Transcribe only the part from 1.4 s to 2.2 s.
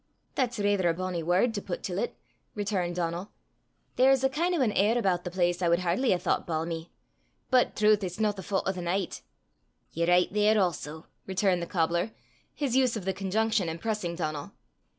to put til 't!"